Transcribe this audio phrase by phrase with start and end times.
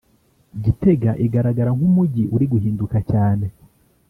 [0.63, 3.45] Gitega igaragara nk’umujyi uri guhinduka cyane